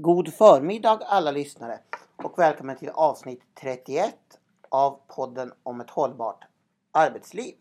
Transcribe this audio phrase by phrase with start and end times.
[0.00, 1.78] God förmiddag alla lyssnare
[2.16, 4.14] och välkommen till avsnitt 31
[4.68, 6.44] av podden om ett hållbart
[6.92, 7.54] arbetsliv.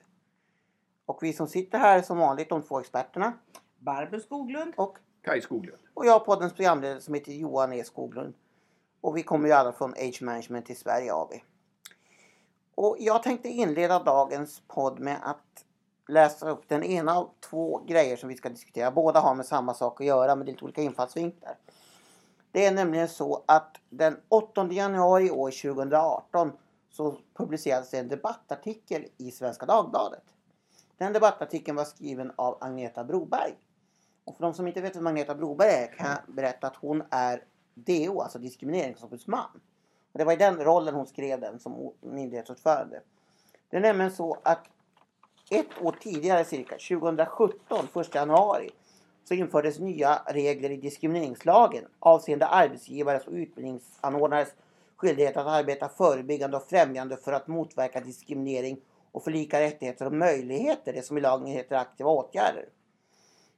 [1.05, 3.33] Och vi som sitter här är som vanligt de två experterna
[3.79, 4.73] Barbro Skoglund.
[4.75, 5.81] och, Kaj Skoglund.
[5.93, 8.33] och jag poddens programledare som heter Johan E Skoglund.
[9.01, 11.33] Och vi kommer ju alla från Age Management i Sverige AB.
[12.75, 15.65] Och jag tänkte inleda dagens podd med att
[16.07, 18.91] läsa upp den ena av två grejer som vi ska diskutera.
[18.91, 21.57] Båda har med samma sak att göra men det är lite olika infallsvinklar.
[22.57, 26.51] Det är nämligen så att den 8 januari år 2018
[26.89, 30.23] så publicerades en debattartikel i Svenska Dagbladet.
[30.97, 33.53] Den debattartikeln var skriven av Agneta Broberg.
[34.25, 37.03] Och för de som inte vet vem Agneta Broberg är kan jag berätta att hon
[37.09, 37.43] är
[37.73, 39.61] DO, alltså diskrimineringsombudsman.
[40.11, 43.01] Och det var i den rollen hon skrev den som myndighetsordförande.
[43.69, 44.69] Det är nämligen så att
[45.49, 48.71] ett år tidigare cirka, 2017, 1 januari,
[49.27, 54.53] så infördes nya regler i diskrimineringslagen avseende arbetsgivares och utbildningsanordnares
[54.95, 58.77] skyldighet att arbeta förebyggande och främjande för att motverka diskriminering
[59.11, 62.65] och för lika rättigheter och möjligheter, det som i lagen heter aktiva åtgärder.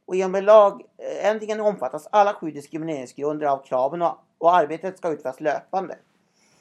[0.05, 5.09] Och i och med lagändringen omfattas alla sju diskrimineringsgrunder av kraven och, och arbetet ska
[5.09, 5.97] utföras löpande.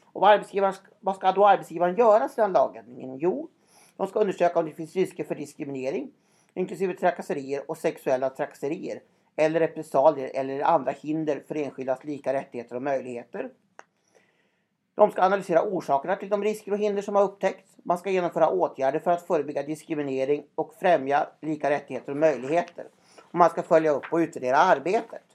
[0.05, 3.17] Och vad, arbetsgivaren, vad ska då arbetsgivaren göra sedan lagändringen?
[3.17, 3.49] Jo,
[3.97, 6.11] de ska undersöka om det finns risker för diskriminering,
[6.53, 9.01] inklusive trakasserier och sexuella trakasserier,
[9.35, 13.49] eller repressalier eller andra hinder för enskildas lika rättigheter och möjligheter.
[14.95, 17.71] De ska analysera orsakerna till de risker och hinder som har upptäckts.
[17.83, 22.87] Man ska genomföra åtgärder för att förebygga diskriminering och främja lika rättigheter och möjligheter.
[23.21, 25.28] Och man ska följa upp och utvärdera arbetet.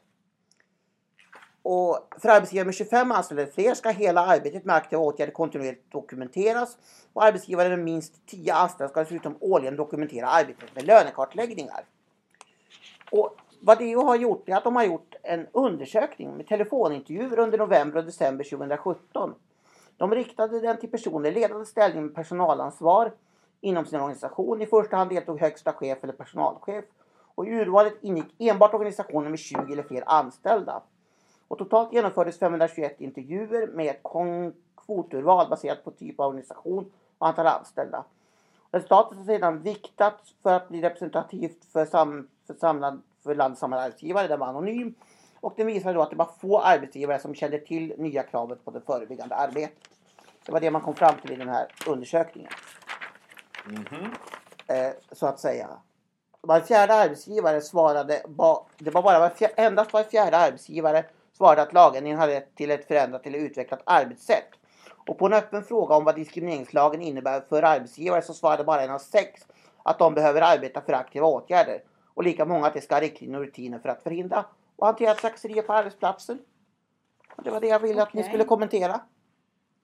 [1.64, 5.92] Och för arbetsgivare med 25 anställda eller fler ska hela arbetet med aktiva åtgärder kontinuerligt
[5.92, 6.76] dokumenteras.
[7.12, 11.84] Och arbetsgivare med minst 10 anställda ska dessutom årligen dokumentera arbetet med lönekartläggningar.
[13.10, 17.58] Och vad DO har gjort är att de har gjort en undersökning med telefonintervjuer under
[17.58, 19.34] november och december 2017.
[19.96, 23.12] De riktade den till personer i ledande ställning med personalansvar
[23.60, 24.62] inom sin organisation.
[24.62, 26.84] I första hand deltog högsta chef eller personalchef.
[27.34, 30.82] Och i urvalet ingick enbart organisationer med 20 eller fler anställda.
[31.48, 34.02] Och totalt genomfördes 521 intervjuer med ett
[34.86, 38.04] kvoturval baserat på typ av organisation och antal anställda.
[38.70, 43.82] Resultatet har sedan viktats för att bli representativt för, sam, för, samlad, för landets samlade
[43.82, 44.28] arbetsgivare.
[44.28, 44.94] Den var anonym.
[45.40, 48.70] Och den visade då att det var få arbetsgivare som kände till nya kravet på
[48.70, 49.88] det förebyggande arbetet.
[50.46, 52.50] Det var det man kom fram till i den här undersökningen.
[53.66, 54.10] Mhm.
[54.66, 55.68] Eh, så att säga.
[56.40, 61.04] Var fjärde arbetsgivare svarade, ba, det var bara var fjär, endast var fjärde arbetsgivare
[61.36, 64.48] svarade att lagändringen hade lett till ett förändrat eller utvecklat arbetssätt.
[65.06, 68.90] Och på en öppen fråga om vad diskrimineringslagen innebär för arbetsgivare så svarade bara en
[68.90, 69.46] av sex
[69.82, 71.82] att de behöver arbeta för aktiva åtgärder.
[72.14, 74.44] Och lika många att det ska ha riktlinjer och rutiner för att förhindra
[74.76, 76.38] och hantera trakasserier på arbetsplatsen.
[77.36, 79.00] Och det var det jag ville att ni skulle kommentera.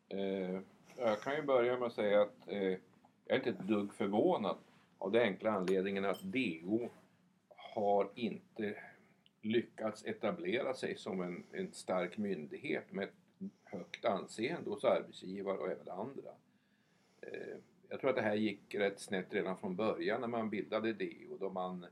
[0.09, 0.61] Eh,
[0.97, 2.79] jag kan ju börja med att säga att eh, jag
[3.27, 4.57] är inte ett dugg förvånad
[4.99, 6.89] av den enkla anledningen att DO
[7.75, 8.75] har inte
[9.43, 13.15] lyckats etablera sig som en, en stark myndighet med ett
[13.65, 16.31] högt anseende hos arbetsgivare och även andra.
[17.21, 17.57] Eh,
[17.89, 21.37] jag tror att det här gick rätt snett redan från början när man bildade DO
[21.41, 21.87] då man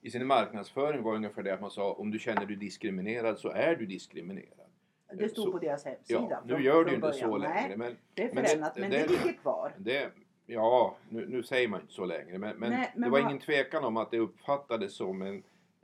[0.00, 3.48] i sin marknadsföring var ungefär det att man sa om du känner dig diskriminerad så
[3.48, 4.66] är du diskriminerad.
[5.12, 6.26] Det stod Så- på deras hemsida.
[6.30, 8.76] Ja, nu från- gör det ju inte så längre men det är men det- förändrat,
[8.78, 9.72] men det, det- ligger kvar.
[9.78, 10.10] det,
[10.46, 13.30] ja, nu, nu säger man inte så längre men, men, Nej, men det var vad-
[13.30, 15.42] ingen tvekan om att det uppfattades som en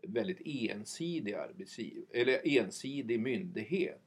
[0.08, 4.00] väldigt ensidig arbetsgivare, eller ensidig myndighet.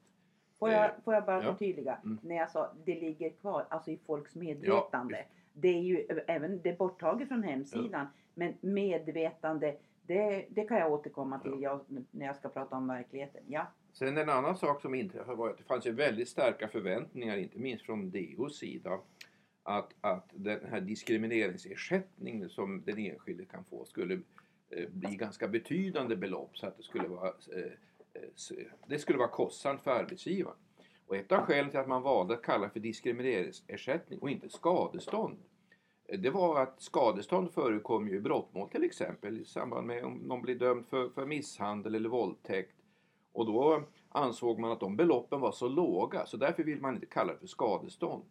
[0.59, 1.51] Får jag, får jag bara Ja.
[1.51, 1.97] förtydliga?
[2.03, 2.17] Mm.
[2.23, 5.25] När jag sa det ligger kvar, alltså i folks medvetande.
[5.53, 5.97] det är ju
[6.27, 8.07] även det är borttaget från hemsidan.
[8.33, 11.81] Men medvetande, det, det kan jag återkomma till jag,
[12.11, 13.43] när jag ska prata om verkligheten.
[13.47, 13.67] Ja.
[13.93, 17.59] Sen en annan sak som inträffade var att det fanns ju väldigt starka förväntningar, inte
[17.59, 18.99] minst från DOs sida,
[19.63, 24.19] att, att den här diskrimineringsersättningen som den enskilde kan få skulle eh,
[24.69, 27.71] Eh, bli ganska betydande belopp så att det skulle vara, eh,
[28.13, 30.57] eh, det skulle vara kostsamt för arbetsgivaren.
[31.07, 34.49] Och ett av skälen till att man valde att kalla det för diskrimineringsersättning och inte
[34.49, 35.37] skadestånd
[36.07, 40.41] det var att skadestånd förekommer ju i brottmål till exempel i samband med om någon
[40.41, 42.75] blir dömd för, för misshandel eller våldtäkt.
[43.31, 47.05] Och då ansåg man att de beloppen var så låga så därför vill man inte
[47.05, 48.23] kalla det för skadestånd.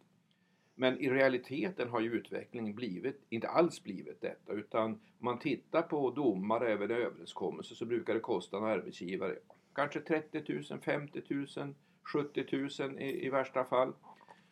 [0.79, 5.81] Men i realiteten har ju utvecklingen blivit, inte alls blivit detta utan om man tittar
[5.81, 9.35] på domar och överenskommelser så brukar det kosta en arbetsgivare
[9.77, 12.45] kanske 30 000, 50 000, 70
[12.79, 13.93] 000 i, i värsta fall.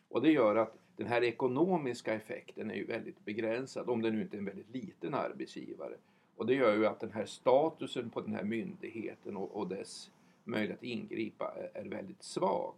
[0.08, 4.22] Och det gör att den här ekonomiska effekten är ju väldigt begränsad om det nu
[4.22, 5.94] inte är en väldigt liten arbetsgivare.
[6.36, 10.10] Och det gör ju att den här statusen på den här myndigheten och, och dess
[10.44, 12.74] möjlighet att ingripa är, är väldigt svag.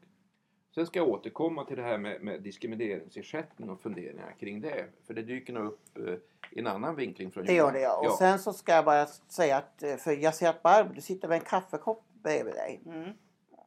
[0.74, 4.84] Sen ska jag återkomma till det här med, med diskrimineringsersättning och funderingar kring det.
[5.06, 6.14] För det dyker nog upp eh,
[6.50, 8.08] i en annan vinkling från Det gör det ja.
[8.08, 11.00] Och sen så ska jag bara säga att, eh, för jag ser att Barbro, du
[11.00, 12.80] sitter med en kaffekopp bredvid dig.
[12.86, 13.12] Mm.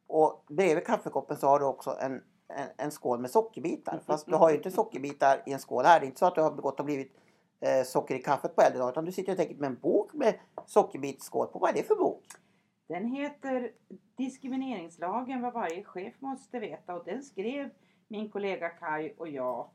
[0.06, 2.12] Och bredvid kaffekoppen så har du också en,
[2.48, 4.00] en, en skål med sockerbitar.
[4.06, 6.00] Fast du har ju inte sockerbitar i en skål här.
[6.00, 7.12] Det är inte så att du har gått och blivit
[7.60, 8.92] eh, socker i kaffet på äldre dagar.
[8.92, 10.34] Utan du sitter helt enkelt med en bok med
[10.66, 11.58] sockerbitsskål på.
[11.58, 12.24] Vad är det för bok?
[12.86, 13.72] Den heter
[14.16, 17.70] Diskrimineringslagen vad varje chef måste veta och den skrev
[18.08, 19.68] min kollega Kai och jag.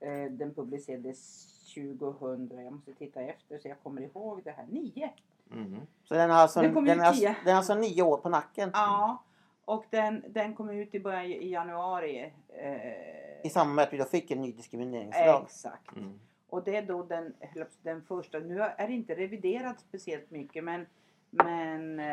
[0.00, 5.10] Eh, Den publicerades 2000, jag måste titta efter så jag kommer ihåg det här, 9.
[5.44, 5.80] Mhm.
[6.04, 8.70] Så den, har alltså, Den den, har, den har alltså nio år på nacken.
[8.72, 9.22] Ja,
[9.64, 12.32] och den, den kom ut i början i januari.
[12.48, 15.42] Eh, I samband med att vi då fick en ny diskrimineringslag.
[15.42, 15.96] Exakt.
[15.96, 16.20] Mm.
[16.48, 17.34] Och det är då den,
[17.82, 18.38] den första.
[18.38, 20.86] Nu är det inte reviderat speciellt mycket men
[21.30, 22.06] men eh,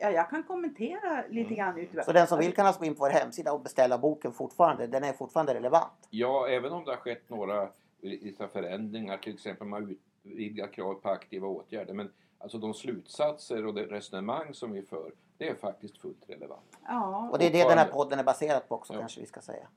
[0.00, 2.04] ja, jag kan kommentera lite grann utifrån.
[2.04, 4.86] Så den som vill kan alltså gå in på vår hemsida och beställa boken fortfarande.
[4.86, 6.08] Den är fortfarande relevant.
[6.10, 7.68] Ja, även om det har skett några
[8.00, 11.94] vissa förändringar, till exempel man utvidgar kravet på aktiva åtgärder.
[11.94, 16.78] Men alltså de slutsatser och det resonemang som vi för, det är faktiskt fullt relevant.
[16.86, 18.98] Ja, Och det är det den här podden är baserad på också Ja.
[19.00, 19.68] kanske vi ska säga.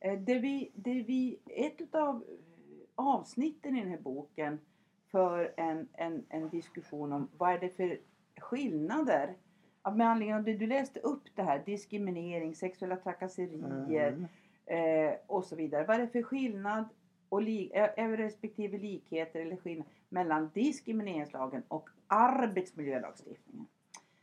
[0.00, 2.24] Eh, Det vi, det vi, ett av
[2.94, 4.60] avsnitten i den här boken
[5.10, 7.98] för en, en, en diskussion om vad är det för
[8.38, 9.34] skillnader
[9.94, 14.26] med anledning av det du läste upp det här, diskriminering, sexuella trakasserier Mm.
[15.10, 15.84] eh, och så vidare.
[15.84, 16.84] Vad är det för skillnad
[17.28, 23.66] och li, eh, respektive likheter eller skillnad mellan diskrimineringslagen och arbetsmiljölagstiftningen?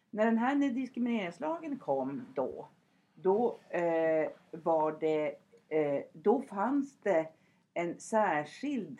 [0.09, 2.67] När den här när diskrimineringslagen kom då,
[3.15, 5.35] då eh, var det,
[5.69, 7.27] eh, då fanns det
[7.73, 8.99] en särskild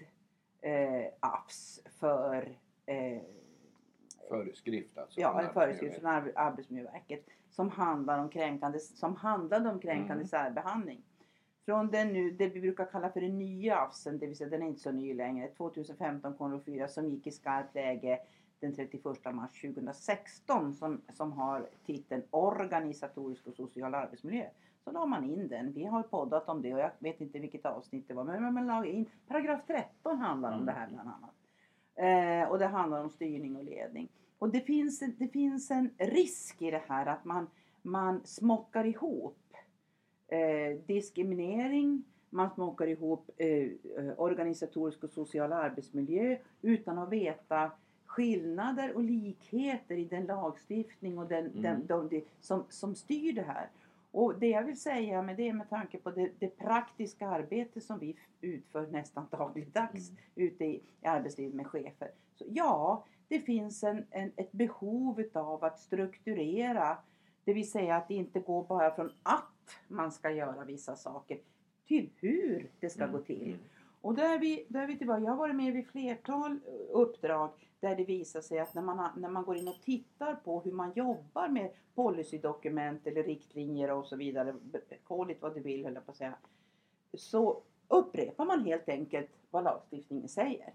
[0.62, 3.21] eh, AFS för eh,
[4.30, 5.21] Föreskrift alltså.
[5.21, 6.36] Ja, en föreskrift från Arbetsmiljöverket.
[6.36, 10.27] Arbe- Arbetsmiljöverket som, handlar om kränkande, som handlade om kränkande Mm.
[10.27, 11.04] särbehandling.
[11.65, 14.62] Från den nu, det vi brukar kalla för den nya AFSen, det vill säga den
[14.62, 18.19] är inte så ny längre, 2015 som gick i skarpt läge
[18.60, 19.03] den 31
[19.33, 24.45] mars 2016 som, som har titeln Organisatorisk och social arbetsmiljö.
[24.88, 25.72] Så la man in den.
[25.74, 28.68] Vi har poddat om det och jag vet inte vilket avsnitt det var men man
[28.68, 30.66] la in paragraf 13 handlar om Mm.
[30.66, 31.34] det här bland annat.
[31.95, 34.07] Eh, och det handlar om styrning och ledning.
[34.39, 37.48] Och det finns, det finns en risk i det här att man,
[37.81, 39.38] man smockar ihop
[40.28, 43.69] eh, diskriminering, man smockar ihop eh,
[44.18, 47.72] organisatorisk och social arbetsmiljö utan att veta
[48.06, 51.62] skillnader och likheter i den lagstiftning och den, Mm.
[51.62, 53.68] den, de, de, som, som styr det här.
[54.12, 58.00] Och det jag vill säga med det med tanke på det, det praktiska arbete som
[58.00, 60.21] vi utför nästan dagligdags Mm.
[60.36, 62.12] ute i, i arbetslivet med chefer.
[62.36, 66.98] Så ja, det finns en, en, ett behov av att strukturera,
[67.44, 71.39] det vill säga att det inte går bara från att man ska göra vissa saker
[71.88, 73.57] till hur det ska gå till.
[74.01, 75.21] Och där är vi, där är vi tillbaka.
[75.23, 76.59] Jag har varit med vid flertal
[76.91, 77.49] uppdrag
[77.79, 80.59] där det visar sig att när man, har- när man går in och tittar på
[80.61, 84.55] hur man jobbar med policydokument eller riktlinjer och så vidare,
[85.07, 86.35] call it vad du vill höll jag på att säga,
[87.13, 90.73] så upprepar man helt enkelt vad lagstiftningen säger.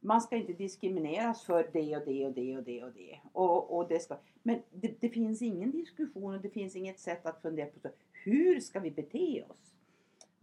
[0.00, 3.18] Man ska inte diskrimineras för det och det och det och det och det.
[3.32, 7.26] Och, och det ska, men det, det finns ingen diskussion och det finns inget sätt
[7.26, 9.75] att fundera på hur ska vi bete oss?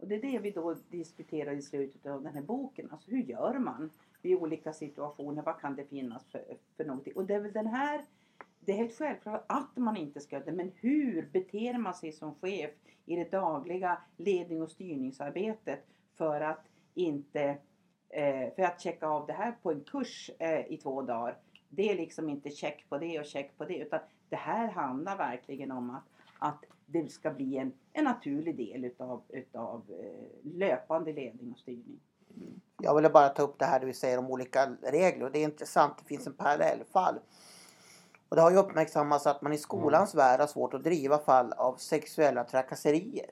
[0.04, 2.88] Och det är det vi då diskuterar i slutet av den här boken.
[2.90, 3.90] Alltså hur gör man
[4.22, 5.42] i olika situationer?
[5.42, 6.44] Vad kan det finnas för,
[6.76, 7.12] för någonting?
[7.16, 8.04] Och det är väl den här,
[8.60, 12.34] det är helt självklart att man inte ska det, men hur beter man sig som
[12.34, 12.70] chef
[13.06, 17.58] i det dagliga ledning och styrningsarbetet för att inte,
[18.08, 21.38] eh, för att checka av det här på en kurs eh, i två dagar.
[21.68, 25.16] Det är liksom inte check på det och check på det, utan det här handlar
[25.16, 26.04] verkligen om att,
[26.38, 32.00] att det ska bli en, en naturlig del utav, utav eh, löpande ledning och styrning.
[32.82, 35.98] Jag ville bara ta upp det här du säger om olika regler det är intressant.
[35.98, 37.14] Det finns en parallellfall.
[38.28, 41.52] Och det har ju uppmärksammats att man i skolans värld har svårt att driva fall
[41.52, 43.30] av sexuella trakasserier.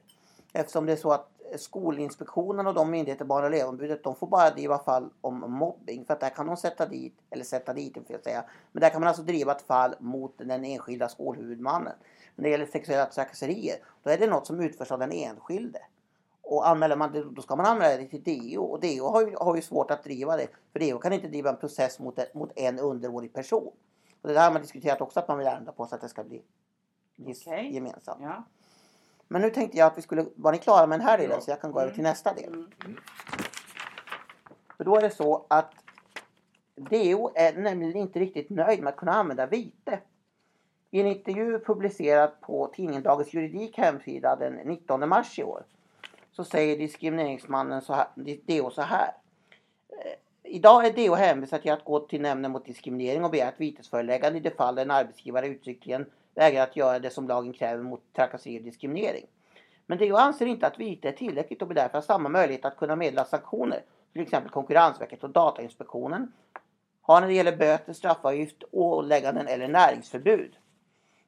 [0.53, 4.51] Eftersom det är så att Skolinspektionen och de myndigheter, Barn och elevombudet, de får bara
[4.51, 6.05] driva fall om mobbing.
[6.05, 8.45] För att där kan de sätta dit, eller sätta dit, får jag säga.
[8.73, 11.93] Men där kan man alltså driva ett fall mot den enskilda skolhuvudmannen.
[12.35, 15.79] När det gäller sexuella trakasserier, då är det något som utförs av den enskilde.
[16.43, 18.63] Och anmäler man det, då ska man anmäla det till DO.
[18.63, 20.49] Och DO har ju, har ju svårt att driva det.
[20.73, 23.73] För DO kan inte driva en process mot, mot en underårig person.
[24.23, 26.09] Och det där har man diskuterat också att man vill ändra på så att det
[26.09, 26.43] ska bli,
[27.17, 27.75] bli Okej.
[27.75, 28.23] gemensamt.
[28.23, 28.45] Ja.
[29.29, 31.41] Men nu tänkte jag att vi skulle, var ni klara med den här delen Ja.
[31.41, 32.53] så jag kan gå över till nästa del.
[32.55, 32.97] Mm.
[34.77, 35.73] För då är det så att
[36.75, 40.01] DO är nämligen inte riktigt nöjd med att kunna använda vite.
[40.95, 45.65] I en intervju publicerad på tidningen Dagens Juridik hemsida den 19 mars i år
[46.33, 48.07] så säger diskrimineringsmannen så här,
[48.47, 49.13] DO så här.
[49.89, 53.61] Eh, idag är DO hänvisad till att gå till nämnden mot diskriminering och begära ett
[53.61, 58.03] vitesföreläggande i de fall en arbetsgivare uttryckligen vägrar att göra det som lagen kräver mot
[58.17, 59.27] trakasserier och diskriminering.
[59.87, 62.77] Men DO anser inte att vite är tillräckligt och bör därför ha samma möjlighet att
[62.77, 63.83] kunna meddela sanktioner,
[64.13, 66.33] till exempel Konkurrensverket och Datainspektionen
[67.03, 70.57] har när det gäller böter, straffavgift, ålägganden eller näringsförbud.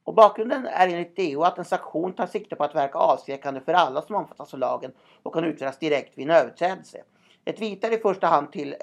[0.05, 3.73] Och bakgrunden är enligt DO att en sanktion tar sikte på att verka avskräckande för
[3.73, 4.91] alla som omfattas av lagen
[5.23, 7.03] och kan utföras direkt vid en överträdelse.
[7.45, 8.77] Ett vite är i första hand till eh,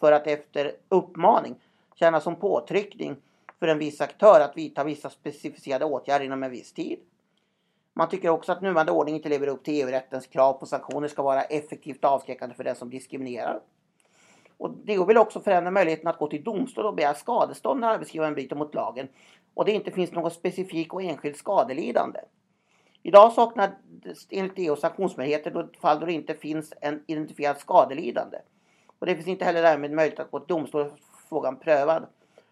[0.00, 1.54] för att efter uppmaning
[1.94, 3.16] tjäna som påtryckning
[3.58, 6.98] för en viss aktör att vidta vissa specificerade åtgärder inom en viss tid.
[7.94, 11.22] Man tycker också att nuvarande ordning inte lever upp till EU-rättens krav på sanktioner ska
[11.22, 13.60] vara effektivt avskräckande för den som diskriminerar.
[14.56, 18.34] Och DO vill också förändra möjligheten att gå till domstol och begära skadestånd när arbetsgivaren
[18.34, 19.08] bryter mot lagen
[19.58, 22.20] och det inte finns något specifikt och enskilt skadelidande.
[23.02, 23.70] Idag saknas
[24.30, 28.38] enligt DO sanktionsmöjligheter då fall då det inte finns en identifierad skadelidande.
[28.98, 30.96] Och det finns inte heller därmed möjlighet att gå till domstol och få
[31.28, 32.06] frågan prövad.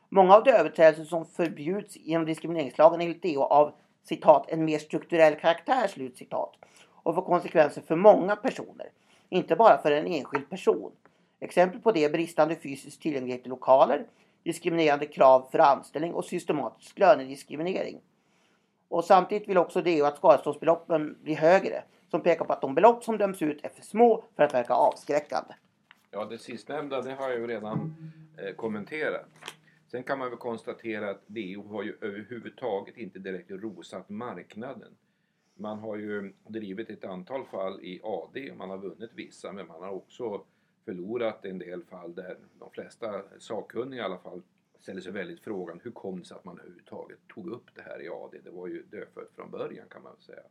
[0.08, 3.72] Många av de överträdelser som förbjuds genom diskrimineringslagen enligt DO av
[4.04, 6.52] citat en mer strukturell karaktär slut citat
[6.90, 8.90] och får konsekvenser för många personer.
[9.28, 10.92] Inte bara för en enskild person.
[11.40, 14.06] Exempel på det är bristande fysisk tillgänglighet i lokaler,
[14.46, 18.00] diskriminerande krav för anställning och systematisk lönediskriminering.
[18.88, 23.04] Och samtidigt vill också DO att skadeståndsbeloppen blir högre som pekar på att de belopp
[23.04, 25.54] som döms ut är för små för att verka avskräckande.
[26.10, 27.94] Ja, det sistnämnda det har jag ju redan
[28.38, 29.26] eh, kommenterat.
[29.90, 34.92] Sen kan man väl konstatera att DO har ju överhuvudtaget inte direkt rosat marknaden.
[35.54, 39.66] Man har ju drivit ett antal fall i AD och man har vunnit vissa men
[39.66, 40.44] man har också
[40.86, 44.42] förlorat en del fall där de flesta sakkunniga i alla fall
[44.80, 48.02] ställer sig väldigt frågan hur kom det sig att man överhuvudtaget tog upp det här
[48.02, 48.38] i AD?
[48.44, 50.42] Det var ju dödfött från början kan man säga.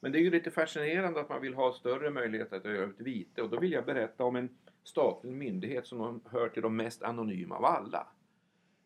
[0.00, 3.00] Men det är ju lite fascinerande att man vill ha större möjlighet att göra ett
[3.00, 7.02] vite och då vill jag berätta om en statlig myndighet som hör till de mest
[7.02, 8.06] anonyma av alla.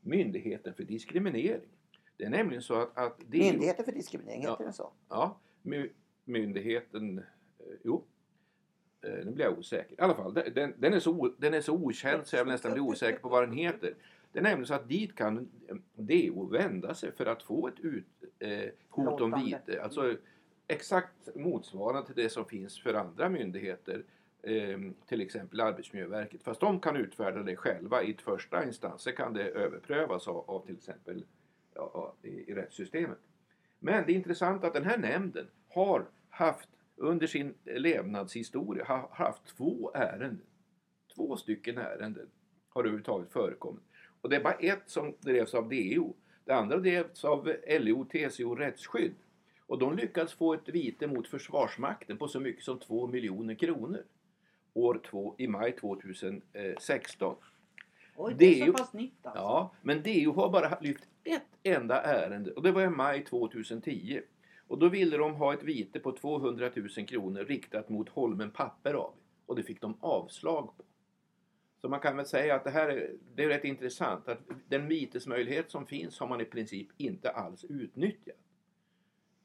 [0.00, 1.70] Myndigheten för diskriminering.
[2.16, 2.98] Det är nämligen så att...
[2.98, 4.92] att det Myndigheten för diskriminering, heter ja, den så?
[5.08, 5.90] Ja, my,
[6.24, 7.18] myndigheten...
[7.18, 7.24] Eh,
[7.84, 8.04] jo,
[9.02, 9.92] nu blir jag osäker.
[9.92, 12.82] I alla fall, den, den, är, så, den är så okänd så jag nästan blir
[12.82, 13.94] osäker på vad den heter.
[14.32, 17.80] Det är nämligen så att dit kan eh, DO vända sig för att få ett
[17.80, 18.06] ut,
[18.38, 19.82] eh, hot om vite.
[19.82, 20.16] Alltså
[20.68, 24.04] exakt motsvarande till det som finns för andra myndigheter.
[24.42, 26.42] Eh, till exempel Arbetsmiljöverket.
[26.42, 29.04] Fast de kan utfärda det själva i ett första instans.
[29.16, 31.24] Kan det överprövas av, av till exempel
[31.74, 33.18] ja, i, i rättssystemet.
[33.78, 36.68] Men det är intressant att den här nämnden har haft
[37.02, 40.42] under sin levnadshistoria har haft två ärenden.
[41.14, 42.30] Två stycken ärenden
[42.68, 43.82] har överhuvudtaget förekommit.
[44.20, 46.14] Och det är bara ett som drevs av DO.
[46.44, 49.14] Det andra drevs av LO, TCO Rättsskydd.
[49.66, 54.04] Och de lyckades få ett vite mot Försvarsmakten på så mycket som 2 miljoner kronor.
[54.74, 57.36] År två, i maj 2016.
[58.16, 59.42] Oj, det är DO, så pass nytt alltså.
[59.42, 64.20] Ja, men DO har bara lyft ett enda ärende och det var i maj 2010.
[64.72, 68.94] Och då ville de ha ett vite på 200 000 kronor riktat mot Holmen Papper
[68.94, 69.14] AB.
[69.46, 70.84] Och det fick de avslag på.
[71.80, 74.38] Så man kan väl säga att det här är, det är rätt intressant att
[74.68, 78.36] den vitesmöjlighet som finns har man i princip inte alls utnyttjat.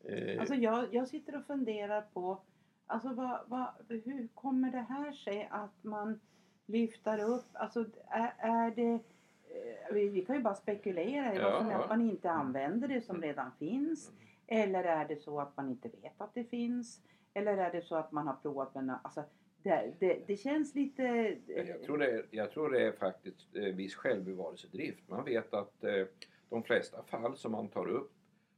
[0.04, 0.40] Eh.
[0.40, 2.42] Alltså jag, jag sitter och funderar på
[2.86, 6.20] alltså vad, vad, hur kommer det här sig att man
[6.66, 11.50] lyfter upp, alltså är, är det eh, vi, vi, kan ju bara spekulera i ja,
[11.50, 14.12] vad som är att man inte använder det som redan finns.
[14.48, 17.02] Eller är det så att man inte vet att det finns?
[17.34, 19.24] Eller är det så att man har provat med alltså,
[19.64, 21.04] det, det, det, känns lite...
[21.48, 25.10] Jag tror det, är, jag tror det är faktiskt eh, viss självbevarelsedrift.
[25.10, 26.06] Man vet att eh,
[26.50, 28.12] de flesta fall som man tar upp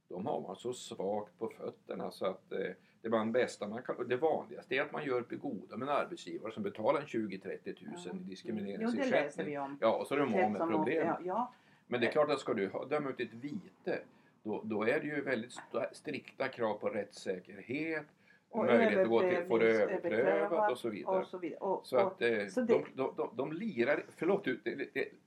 [0.09, 3.83] de har man så svagt på fötterna så att eh, det var den bästa man
[3.83, 7.63] kan, det vanligaste är att man gör upp goda med en arbetsgivare som betalar 20-30
[7.63, 8.11] tusen ja.
[8.13, 9.03] i diskrimineringsersättning.
[9.05, 9.77] Jo, det läser vi om.
[9.81, 11.07] Ja, och så är de av med problemet.
[11.07, 11.53] Ja, ja.
[11.87, 13.99] Men det är klart att ska du döma ut ett vite
[14.43, 15.53] då, då är det ju väldigt
[15.91, 18.05] strikta krav på rättssäkerhet
[18.49, 21.19] och möjlighet att gå till, få det överprövat och så vidare.
[21.19, 21.59] Och så, vidare.
[21.59, 22.83] Och, så att eh, så det...
[22.95, 24.47] de, de, de, lirar, förlåt,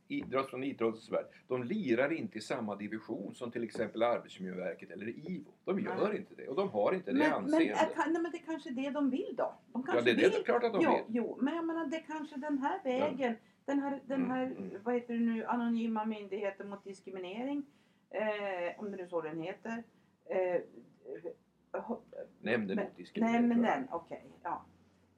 [0.09, 5.09] idrott från idrottens värld, de lirar inte i samma division som till exempel Arbetsmiljöverket eller
[5.09, 5.51] IVO.
[5.65, 6.17] De gör nej.
[6.17, 7.79] inte det och de har inte det men, anseendet.
[7.97, 9.55] Men, nej, men det är kanske det de vill då?
[9.73, 11.05] De ja, det är, det, vill, klart att de jo, vill.
[11.09, 13.35] Jo, men jag menar det är kanske den här vägen, ja.
[13.65, 14.83] den här, den här mm, mm.
[14.83, 17.67] vad heter det nu, anonyma myndigheten mot diskriminering,
[18.15, 19.83] eh, om det nu så den heter,
[20.25, 20.61] eh,
[22.41, 23.49] Nämnden mot diskriminering.
[23.49, 24.25] Nämnden, okej.
[24.27, 24.65] Okay, ja.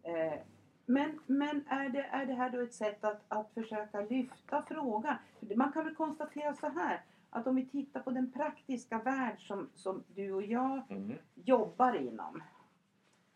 [0.03, 0.39] Eh,
[0.87, 5.17] men, men är, det, är det här då ett sätt att, att försöka lyfta frågan?
[5.57, 9.69] Man kan väl konstatera så här att om vi tittar på den praktiska värld som,
[9.75, 11.19] som du och jag Mm.
[11.35, 12.43] jobbar inom.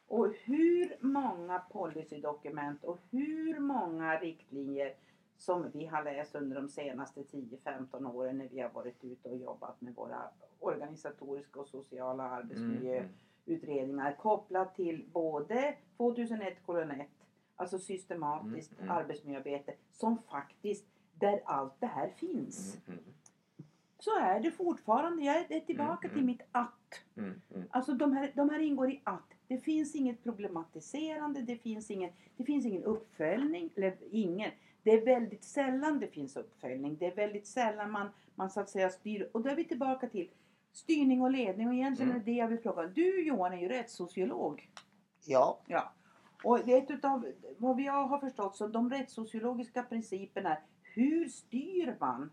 [0.07, 4.95] Och hur många policydokument och hur många riktlinjer
[5.39, 9.37] som vi har läst under de senaste 10-15 åren när vi har varit ute och
[9.37, 10.31] jobbat med våra
[10.61, 12.39] organisatoriska och sociala Mm.
[12.39, 16.57] arbetsmiljöutredningar kopplat till både 2001
[17.01, 17.09] 1
[17.57, 18.97] alltså systematiskt Mm, mm.
[18.97, 22.79] arbetsmiljöarbete som faktiskt där allt det här finns.
[22.87, 22.99] Mm.
[22.99, 23.15] Mm.
[23.99, 25.23] Så är det fortfarande.
[25.23, 26.27] Jag är tillbaka Mm, till mm.
[26.27, 27.03] mitt att.
[27.17, 27.41] Mm.
[27.55, 27.69] Mm.
[27.71, 29.33] Alltså de här, de här ingår i att.
[29.49, 33.71] Det finns inget problematiserande, det finns ingen, det finns ingen uppföljning.
[33.77, 34.51] Eller ingen.
[34.89, 36.97] Det är väldigt sällan det finns uppföljning.
[36.97, 39.29] Det är väldigt sällan man, man så att säga styr.
[39.33, 40.31] Och då är vi tillbaka till
[40.73, 41.69] styrning och ledning.
[41.69, 42.23] Och egentligen Mm.
[42.23, 42.87] är det jag vill fråga.
[42.87, 44.69] Du Johan är ju rättssociolog.
[45.25, 45.93] Ja, Ja.
[46.45, 47.27] Och det utav,
[47.59, 52.31] vad vi har förstått så de rättssociologiska principerna hur styr man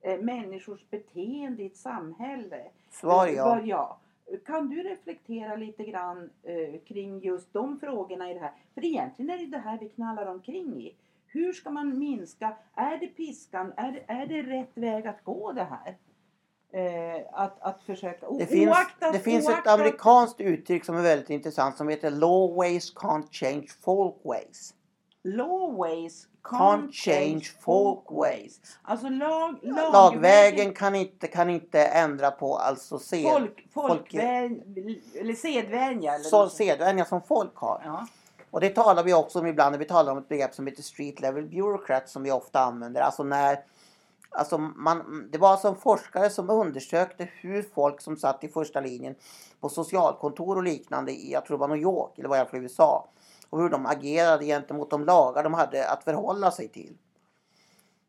[0.00, 2.62] eh, människors beteende i ett samhälle?
[2.90, 3.60] svar Vad- ja.
[3.64, 3.98] ja.
[4.46, 8.52] Kan du reflektera lite grann eh, kring just de frågorna i det här?
[8.74, 10.94] För egentligen är det det här vi knallar omkring i.
[11.32, 12.56] Hur ska man minska?
[12.76, 13.72] Är det piskan?
[13.76, 15.96] Är, är det rätt väg att gå det här?
[16.72, 18.28] Eh, att, att försöka...
[18.28, 22.10] o- Det finns, oaktat- det finns ett amerikanskt uttryck som är väldigt intressant som heter
[22.10, 24.74] Lawways can't change folkways.
[25.22, 28.60] Lawways Can't change folkways.
[28.82, 34.62] Alltså lag, lagvägen, Lagvägen kan inte, kan inte ändra på alltså sed, folk, folk- folkvän,
[35.20, 36.14] eller sedvänja.
[36.14, 37.82] Eller så sedvänja som folk har.
[37.84, 38.06] Ja.
[38.50, 40.82] Och det talar vi också om ibland när vi talar om ett begrepp som heter
[40.82, 43.00] street level bureaucrat som vi ofta använder.
[43.00, 43.64] Alltså när
[44.32, 48.80] Alltså man, det var alltså en forskare som undersökte hur folk som satt i första
[48.80, 49.14] linjen
[49.60, 52.62] på socialkontor och liknande i, jag tror det var New York eller vad alla fall
[52.62, 53.08] USA.
[53.50, 56.96] Och hur de agerade gentemot de lagar de hade att förhålla sig till.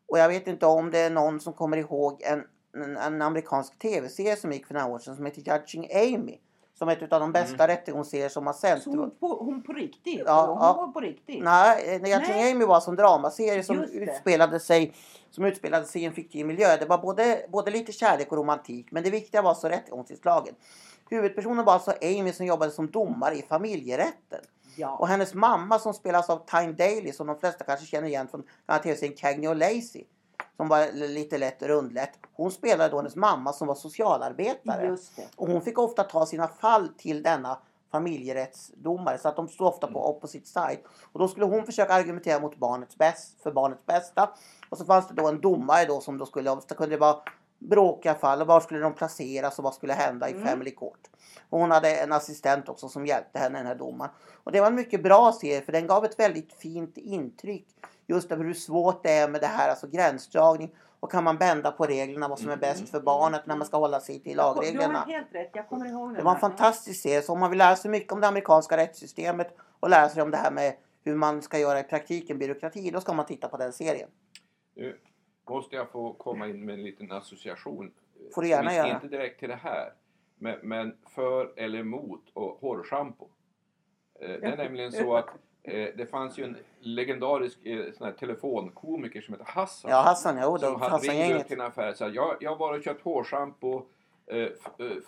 [0.08, 2.44] Och jag vet inte om det är någon som kommer ihåg en,
[2.82, 6.38] en, en amerikansk tv-serie som gick för några år sedan som heter Judging Amy.
[6.82, 8.86] Som är ett av de bästa rättegångsserier som har sänts.
[8.86, 10.22] Hon på, hon på riktigt?
[10.26, 10.72] Ja, hon ja.
[10.72, 11.42] var på riktigt?
[11.42, 12.52] Nej, eh, Nej.
[12.52, 14.94] Amy var som dramaserie som utspelade, sig,
[15.30, 16.76] som utspelade sig i en fiktiv miljö.
[16.76, 20.54] Det var både, både lite kärlek och romantik men det viktiga var så rättegångsinslagen.
[21.10, 24.40] Huvudpersonen var alltså Amy som jobbade som domare i familjerätten.
[24.76, 24.96] Ja.
[24.96, 28.42] Och hennes mamma som spelas av Tyne Daly som de flesta kanske känner igen från
[28.82, 30.04] tv-serien Cagney och Lacey.
[30.56, 32.18] Som var lite lätt rundlätt.
[32.32, 34.96] Hon spelade då hennes mamma som var socialarbetare.
[35.16, 35.28] Det.
[35.36, 37.58] Och hon fick ofta ta sina fall till denna
[37.92, 40.78] familjerättsdomare så att de stod ofta på opposite side.
[41.12, 44.30] Och då skulle hon försöka argumentera mot barnets bäst, för barnets bästa.
[44.68, 47.16] Och så fanns det då en domare då som då skulle, det kunde vara
[47.58, 50.46] bråkiga fall och var skulle de placeras och vad skulle hända i Mm.
[50.46, 51.10] family court.
[51.50, 54.10] Och hon hade en assistent också som hjälpte henne, den här domaren.
[54.44, 57.66] Och det var en mycket bra serie för den gav ett väldigt fint intryck
[58.06, 60.74] just över hur svårt det är med det här, alltså gränsdragning.
[61.00, 63.76] Och kan man bända på reglerna vad som är bäst för barnet när man ska
[63.78, 65.04] hålla sig till Du har lagreglerna.
[65.08, 65.50] helt rätt.
[65.52, 67.22] Jag kommer ihåg Det var en fantastisk serie.
[67.22, 70.30] Så om man vill lära sig mycket om det amerikanska rättssystemet och lära sig om
[70.30, 73.56] det här med hur man ska göra i praktiken, byråkrati, då ska man titta på
[73.56, 74.08] den serien.
[74.74, 74.98] Nu
[75.50, 77.92] måste jag få komma in med en liten association.
[78.34, 78.88] Får du gärna göra.
[78.94, 79.92] Inte direkt till det här.
[80.38, 83.28] Men, men för eller emot och hårschampo.
[84.20, 85.28] Eh, Det är nämligen så att
[85.70, 89.90] det fanns ju en legendarisk eh, sån här telefonkomiker som heter Hassan.
[89.90, 92.56] Ja, Hassan, jo, som då, hade ringt till en affär och sa jag, jag har
[92.56, 93.82] bara köpt hårschampo
[94.26, 94.48] eh, eh,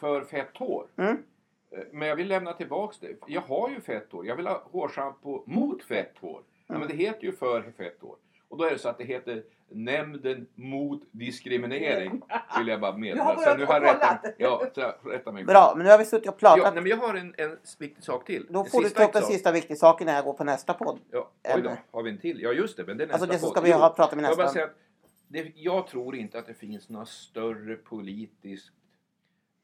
[0.00, 0.86] för fett hår.
[0.96, 1.22] Mm.
[1.70, 3.16] Eh, Men jag vill lämna tillbaks det.
[3.26, 4.26] Jag har ju fett hår.
[4.26, 6.42] Jag vill ha hårschampo mot fett hår.
[6.66, 8.16] Ja, men det heter ju för fett hår.
[8.48, 9.42] Och då är det så att det heter
[9.74, 12.22] Nämnden mot diskriminering.
[12.58, 13.38] Vill jag bara Jag meddela.
[13.38, 15.44] Så nu har jag börjat rättat, ja, så jag rättar mig.
[15.44, 16.74] Bra, men nu har vi suttit och Ja, pratat.
[16.74, 18.46] nej, men jag har en, en viktig sak till.
[18.50, 20.98] Då får du ta upp den sista viktiga saken när jag går på nästa podd.
[21.10, 22.40] Ja, oj då, har vi en till?
[22.42, 23.56] Ja just det, men det är nästa Alltså det som podd.
[23.56, 24.52] ska vi Jo, ha pratat med Jag, bara nästa.
[24.54, 24.74] säga att
[25.28, 28.70] det, jag tror inte att det finns några större politiskt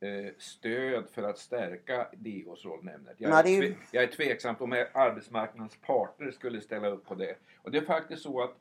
[0.02, 3.14] eh, stöd för att stärka DOs roll nämnet.
[3.18, 7.34] Jag, är tve, jag är tveksam om arbetsmarknadens parter skulle ställa upp på det.
[7.62, 8.56] Och det är faktiskt så att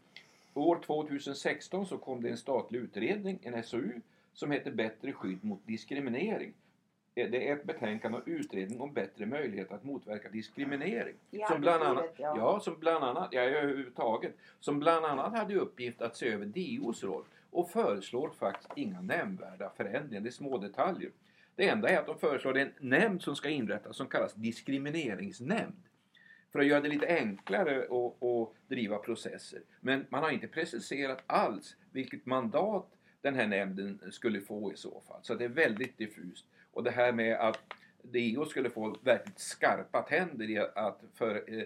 [0.54, 4.02] år 2016 så kom det en statlig utredning, en SOU,
[4.34, 6.54] som heter Bättre skydd mot diskriminering.
[7.16, 11.16] Eh, Det är ett betänkande och utredning om bättre möjlighet att motverka diskriminering.
[11.32, 12.34] I som bland annat, ja.
[12.38, 12.60] ja.
[12.60, 17.24] som bland annat, ja överhuvudtaget, som bland annat hade uppgift att se över DOs roll
[17.52, 21.12] och föreslår faktiskt inga nämnvärda förändringar, det är små detaljer.
[21.56, 25.84] Det enda är att de föreslår en nämnd som ska inrättas som kallas diskrimineringsnämnd.
[26.52, 29.62] För att göra det lite enklare att att driva processer.
[29.80, 32.88] Men man har inte preciserat alls vilket mandat
[33.22, 35.20] den här nämnden skulle få i så fall.
[35.22, 36.46] Så det är väldigt diffust.
[36.72, 37.60] Och det här med att
[38.02, 41.64] DO skulle få verkligt skarpa tänder i att för, eh,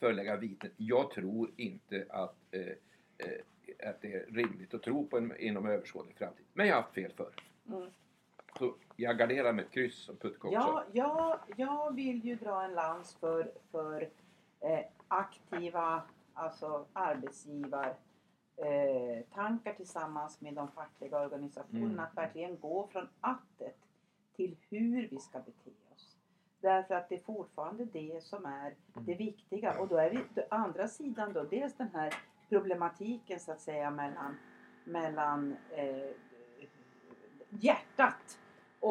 [0.00, 0.70] förelägga viten.
[0.76, 2.60] Jag tror inte att eh,
[3.18, 6.44] eh, att det är rimligt att tro på en, inom överskådlig framtid.
[6.52, 7.32] Men jag har haft fel förr.
[7.68, 7.90] Mm.
[8.96, 10.58] Jag garderar med ett kryss som Puttko också.
[10.58, 14.08] Ja, ja, jag vill ju dra en lans för, för
[14.60, 16.02] eh, aktiva
[16.34, 17.96] alltså arbetsgivar
[18.56, 21.92] eh, tankar tillsammans med de fackliga organisationerna.
[21.92, 22.04] Mm.
[22.04, 23.76] Att verkligen gå från attet
[24.36, 26.16] till hur vi ska bete oss.
[26.60, 29.80] Därför att det är fortfarande det som är det viktiga.
[29.80, 32.14] Och då är vi, å andra sidan då, dels den här
[32.48, 34.36] problematiken så att säga mellan,
[34.84, 36.10] mellan eh,
[37.50, 38.38] hjärtat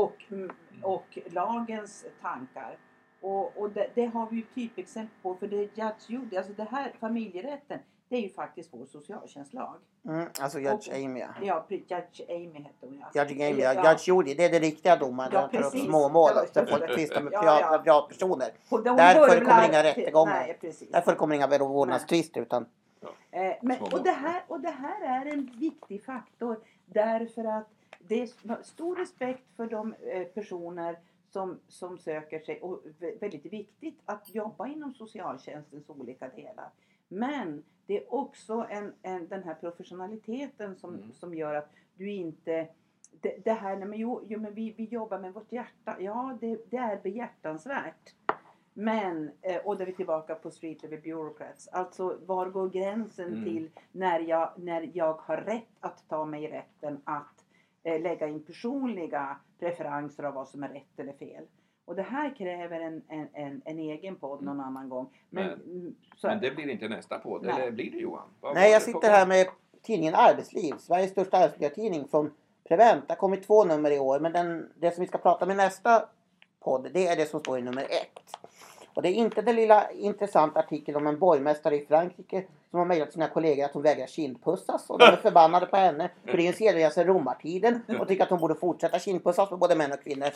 [0.04, 0.24] och,
[0.82, 2.78] och lagens tankar.
[3.22, 6.94] Och, och det, det har vi ju typexempel på för det Judge alltså det här
[7.00, 7.80] familjerätten,
[8.10, 9.76] det är ju faktiskt vår socialtjänstlag.
[10.08, 11.28] Mm, alltså Judge Och- Amy ja.
[11.42, 13.22] Ja, Judge Amy hette hon ja.
[13.24, 13.92] Judge Amy, Ja, ja.
[13.92, 15.30] Judge Judy, det är det riktiga domaren.
[15.34, 17.78] Ja, de tar upp småmål Ja, där folk tvistar med ja, privat- ja.
[17.78, 18.48] privatpersoner.
[18.70, 20.34] Och de Där förekommer inga rättegångar.
[20.34, 20.90] Nej, precis.
[20.92, 22.66] Där förekommer inga vårdnadstvister utan
[23.32, 27.68] Eh, men, Små och, det här, och det här är en viktig faktor därför att
[28.00, 33.46] det är stor respekt för de eh, personer som, som söker sig och vä- väldigt
[33.46, 36.70] viktigt att jobba inom socialtjänstens olika delar.
[37.08, 41.12] Men det är också en, en, den här professionaliteten som, Mm.
[41.14, 42.68] som gör att du inte
[43.22, 45.96] det, det här, nej men jo, jo men vi, vi jobbar med vårt hjärta.
[46.00, 48.16] Ja, det, det är behjärtansvärt.
[48.74, 51.68] Men, eh, och då är vi tillbaka på Street Level Bureaucrats.
[51.68, 53.44] Alltså var går gränsen Mm.
[53.44, 57.35] till när jag, när jag har rätt att ta mig rätten att
[57.86, 61.44] lägga in personliga preferenser av vad som är rätt eller fel.
[61.86, 65.10] Och det här kräver en, en, en, en egen podd någon annan gång.
[65.30, 67.62] Men, Men- mm, så, Men det blir inte nästa podd, Nej.
[67.62, 68.28] eller blir det Johan?
[68.42, 69.48] Vad Nej, jag sitter här med
[69.82, 72.32] tidningen Arbetsliv, Sveriges största arbetsmiljötidning från
[72.68, 73.08] Prevent.
[73.08, 75.56] Det har kommit två nummer i år, men den, det som vi ska prata i
[75.56, 76.06] nästa
[76.60, 78.15] podd, det är det som står i nummer ett.
[78.96, 82.86] Och det är inte den lilla intressanta artikeln om en borgmästare i Frankrike som har
[82.86, 86.44] mejlat sina kollegor att hon vägrar kindpussas och de är förbannade på henne för det
[86.44, 89.92] är en sedvänja sedan romartiden och tycker att hon borde fortsätta kindpussas för både män
[89.92, 90.28] och kvinnor.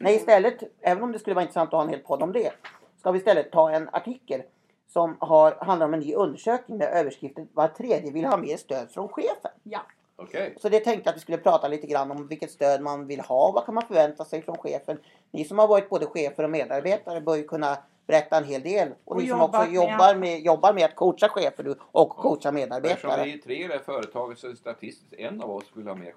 [0.00, 2.52] Nej, istället, även om det skulle vara intressant att ha en hel podd om det,
[2.98, 4.42] ska vi istället ta en artikel
[4.88, 8.90] som har, handlar om en ny undersökning med överskriften Var tredje vill ha mer stöd
[8.90, 9.50] från chefen.
[9.62, 9.80] Ja.
[10.16, 10.54] Okej.
[10.60, 13.20] Så det tänkte jag att vi skulle prata lite grann om vilket stöd man vill
[13.20, 14.98] ha, vad kan man förvänta sig från chefen.
[15.30, 18.88] Ni som har varit både chefer och medarbetare bör ju kunna berätta en hel del.
[19.04, 22.08] Och, Och ni som också med- jobbar med, jobbar med att coacha chefer nu och
[22.10, 23.24] coacha Eftersom medarbetare.
[23.24, 25.86] vi är tre i det här företaget så är det statistiskt en av oss vill
[25.88, 26.14] ha mer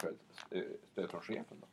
[0.52, 1.58] eh, stöd från chefen.
[1.62, 1.68] Då.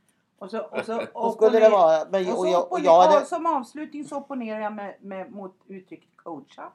[0.45, 3.11] Och så, och så, Och skulle det vara, men, Och, och, jag, och jag ja,
[3.11, 6.73] hade, som avslutning så opponerar jag med, med, mot uttrycket coacha.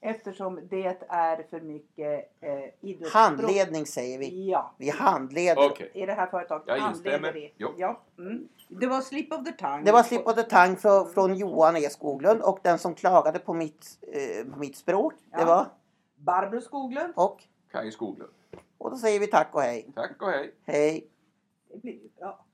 [0.00, 3.12] Eftersom det är för mycket eh, idrottsspråk.
[3.12, 4.50] handledning säger vi.
[4.50, 4.74] Ja.
[4.78, 5.70] Vi handleder.
[5.70, 5.90] Okej.
[5.94, 7.32] I det här företaget Jag handleder instämmer.
[7.32, 7.54] vi.
[7.56, 7.68] Jo.
[7.76, 8.00] Ja.
[8.18, 8.48] Mm.
[8.68, 9.82] Det var slip of the tongue.
[9.84, 13.38] Det var Slip of the Tongue från, från Johan E Skoglund och den som klagade
[13.38, 15.14] på mitt, eh, på mitt språk.
[15.30, 15.44] Det Ja.
[15.46, 15.66] var
[16.16, 17.12] Barbro Skoglund.
[17.16, 18.30] och, Kaj Skoglund.
[18.78, 19.86] och då säger vi tack och hej.
[19.94, 20.54] Tack och hej.
[20.64, 21.06] Hej.
[21.72, 22.44] Det blir ju bra.